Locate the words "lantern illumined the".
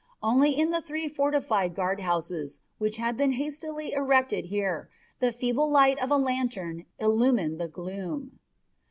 6.17-7.67